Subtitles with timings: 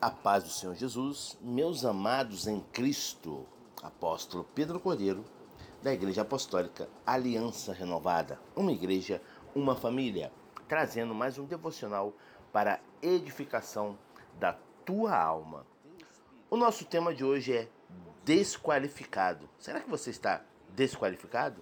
[0.00, 3.44] A paz do Senhor Jesus, meus amados em Cristo,
[3.82, 5.24] apóstolo Pedro Cordeiro,
[5.82, 9.20] da Igreja Apostólica Aliança Renovada, uma igreja,
[9.56, 10.30] uma família,
[10.68, 12.12] trazendo mais um devocional
[12.52, 13.98] para edificação
[14.38, 15.66] da tua alma.
[16.48, 17.68] O nosso tema de hoje é
[18.24, 19.50] desqualificado.
[19.58, 20.44] Será que você está
[20.76, 21.60] desqualificado?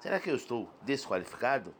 [0.00, 1.74] Será que eu estou desqualificado?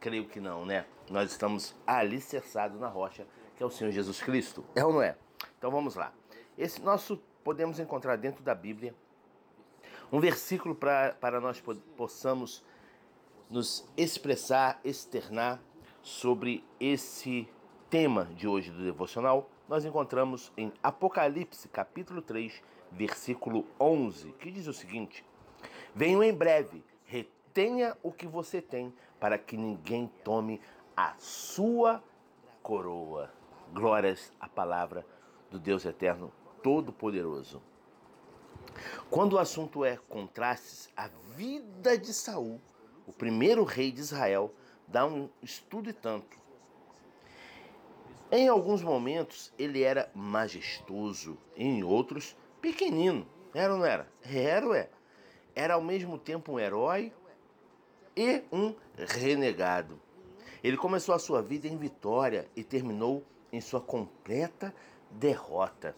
[0.00, 0.86] Creio que não, né?
[1.10, 4.64] Nós estamos alicerçados na rocha, que é o Senhor Jesus Cristo.
[4.74, 5.18] É ou não é?
[5.60, 6.10] Então vamos lá.
[6.56, 8.94] Esse nosso podemos encontrar dentro da Bíblia
[10.10, 11.62] um versículo pra, para nós
[11.98, 12.64] possamos
[13.50, 15.60] nos expressar, externar
[16.00, 17.46] sobre esse
[17.90, 19.50] tema de hoje do devocional.
[19.68, 25.22] Nós encontramos em Apocalipse, capítulo 3, versículo 11, que diz o seguinte:
[25.94, 30.58] Venho em breve, retenha o que você tem, para que ninguém tome
[30.96, 32.02] a sua
[32.62, 33.30] coroa.
[33.74, 35.04] Glórias à palavra
[35.50, 36.32] do Deus Eterno
[36.62, 37.60] Todo-Poderoso.
[39.10, 42.60] Quando o assunto é contrastes, a vida de Saul,
[43.06, 44.54] o primeiro rei de Israel,
[44.86, 46.38] dá um estudo e tanto.
[48.30, 53.26] Em alguns momentos ele era majestoso, em outros pequenino.
[53.52, 54.08] Era ou não era?
[54.22, 54.90] Era, é.
[55.54, 57.12] Era ao mesmo tempo um herói
[58.16, 60.00] e um renegado.
[60.62, 64.72] Ele começou a sua vida em vitória e terminou em sua completa
[65.10, 65.94] derrota.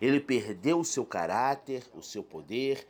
[0.00, 2.86] Ele perdeu o seu caráter, o seu poder,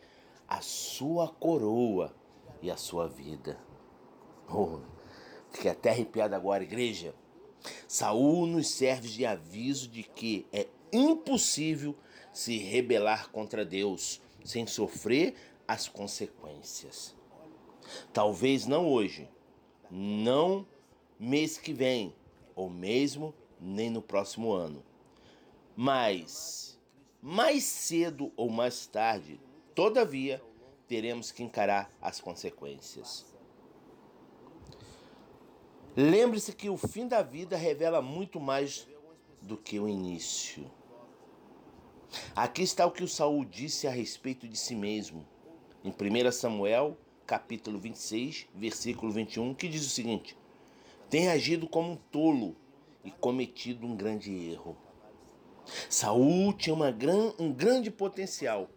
[0.48, 2.14] a sua coroa
[2.60, 3.58] e a sua vida.
[4.48, 4.80] Oh,
[5.50, 7.14] fiquei até arrepiado agora, igreja.
[7.86, 11.94] Saul nos serve de aviso de que é impossível
[12.32, 15.34] se rebelar contra Deus sem sofrer
[15.68, 17.14] as consequências.
[18.12, 19.28] Talvez não hoje,
[19.90, 20.66] não
[21.18, 22.14] mês que vem,
[22.54, 24.82] ou mesmo nem no próximo ano.
[25.82, 26.78] Mas,
[27.22, 29.40] mais cedo ou mais tarde,
[29.74, 30.38] todavia,
[30.86, 33.24] teremos que encarar as consequências.
[35.96, 38.86] Lembre-se que o fim da vida revela muito mais
[39.40, 40.70] do que o início.
[42.36, 45.26] Aqui está o que o Saul disse a respeito de si mesmo.
[45.82, 46.94] Em 1 Samuel,
[47.26, 50.36] capítulo 26, versículo 21, que diz o seguinte:
[51.08, 52.54] Tem agido como um tolo
[53.02, 54.76] e cometido um grande erro.
[55.88, 58.68] Saul tinha gran, um grande potencial,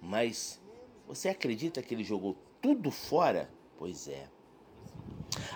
[0.00, 0.60] mas
[1.06, 3.50] você acredita que ele jogou tudo fora?
[3.78, 4.28] Pois é.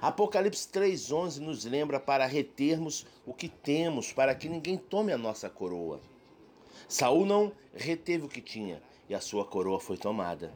[0.00, 5.48] Apocalipse 3:11 nos lembra para retermos o que temos, para que ninguém tome a nossa
[5.48, 6.00] coroa.
[6.88, 10.52] Saul não reteve o que tinha e a sua coroa foi tomada.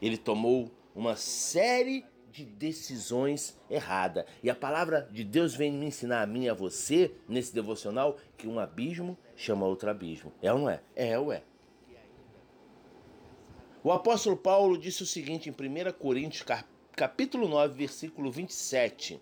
[0.00, 2.04] Ele tomou uma série
[2.38, 4.24] de decisões erradas.
[4.42, 8.16] E a palavra de Deus vem me ensinar a mim e a você, nesse devocional,
[8.36, 10.32] que um abismo chama outro abismo.
[10.40, 10.80] É ou não é?
[10.94, 11.42] É ou é?
[13.82, 16.44] O apóstolo Paulo disse o seguinte em 1 Coríntios,
[16.94, 19.20] capítulo 9, versículo 27.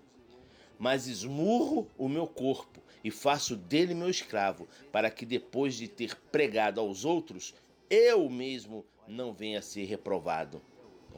[0.78, 6.15] Mas esmurro o meu corpo e faço dele meu escravo, para que depois de ter
[6.31, 7.55] pregado aos outros,
[7.88, 10.60] eu mesmo não venha a ser reprovado.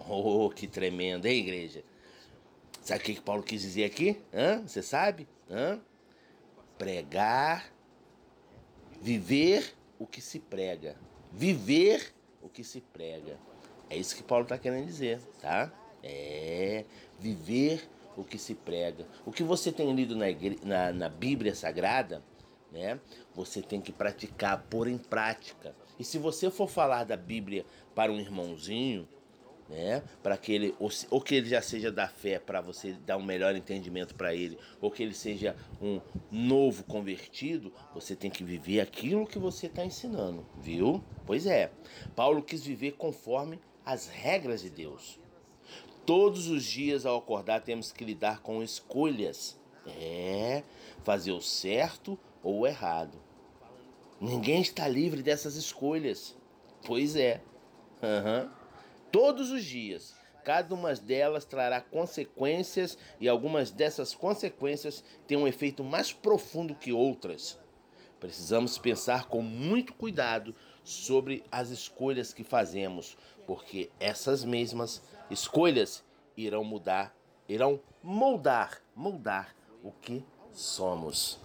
[0.08, 1.82] Oh, que tremendo, hein, igreja?
[2.82, 4.16] Sabe o que, que Paulo quis dizer aqui?
[4.66, 5.28] Você sabe?
[5.50, 5.80] Hã?
[6.78, 7.72] Pregar,
[9.00, 10.96] viver o que se prega.
[11.32, 13.38] Viver o que se prega.
[13.90, 15.72] É isso que Paulo está querendo dizer, tá?
[16.02, 16.84] É,
[17.18, 19.06] viver o que se prega.
[19.24, 20.26] O que você tem lido na,
[20.62, 22.22] na, na Bíblia Sagrada,
[22.72, 23.00] né?
[23.34, 25.74] Você tem que praticar, pôr em prática.
[25.98, 27.64] E se você for falar da Bíblia
[27.94, 29.08] para um irmãozinho,
[29.68, 30.02] né?
[30.22, 33.22] Para que ele ou, ou, que ele já seja da fé para você dar um
[33.22, 38.80] melhor entendimento para ele, ou que ele seja um novo convertido, você tem que viver
[38.80, 41.04] aquilo que você está ensinando, viu?
[41.26, 41.70] Pois é.
[42.16, 45.20] Paulo quis viver conforme as regras de Deus.
[46.06, 49.58] Todos os dias ao acordar temos que lidar com escolhas.
[49.86, 50.64] É,
[51.02, 53.18] fazer o certo ou o errado.
[54.20, 56.36] Ninguém está livre dessas escolhas.
[56.84, 57.40] Pois é.
[58.02, 58.57] Uhum
[59.28, 60.16] todos os dias.
[60.42, 66.94] Cada uma delas trará consequências e algumas dessas consequências têm um efeito mais profundo que
[66.94, 67.58] outras.
[68.18, 76.02] Precisamos pensar com muito cuidado sobre as escolhas que fazemos, porque essas mesmas escolhas
[76.34, 77.14] irão mudar,
[77.46, 79.54] irão moldar, moldar
[79.84, 81.38] o que somos.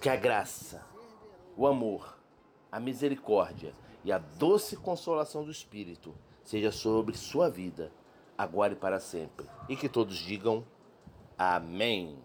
[0.00, 0.82] Que a graça,
[1.54, 2.18] o amor,
[2.72, 3.74] a misericórdia
[4.04, 6.14] e a doce consolação do Espírito
[6.44, 7.90] seja sobre sua vida,
[8.36, 9.46] agora e para sempre.
[9.68, 10.64] E que todos digam
[11.38, 12.18] amém.